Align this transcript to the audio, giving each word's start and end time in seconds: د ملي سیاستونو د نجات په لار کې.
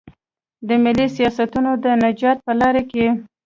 د 0.67 0.69
ملي 0.83 1.07
سیاستونو 1.17 1.71
د 1.83 1.85
نجات 2.03 2.37
په 2.45 2.51
لار 2.59 2.75
کې. 2.91 3.05